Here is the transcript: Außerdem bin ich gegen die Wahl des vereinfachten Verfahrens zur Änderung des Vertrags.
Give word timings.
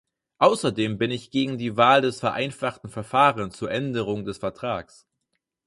Außerdem 0.39 0.97
bin 0.97 1.11
ich 1.11 1.29
gegen 1.29 1.59
die 1.59 1.77
Wahl 1.77 2.01
des 2.01 2.19
vereinfachten 2.21 2.89
Verfahrens 2.89 3.55
zur 3.55 3.69
Änderung 3.69 4.25
des 4.25 4.39
Vertrags. 4.39 5.05